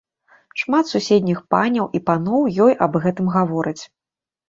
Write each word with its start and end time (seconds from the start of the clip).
Шмат 0.61 0.89
суседніх 0.93 1.43
паняў 1.55 1.85
і 1.99 2.03
паноў 2.09 2.51
ёй 2.69 2.73
аб 2.89 2.93
гэтым 3.07 3.33
гавораць. 3.41 3.81